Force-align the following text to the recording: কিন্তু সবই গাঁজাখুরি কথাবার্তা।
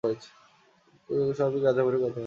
কিন্তু 1.09 1.33
সবই 1.33 1.59
গাঁজাখুরি 1.61 1.97
কথাবার্তা। 1.97 2.19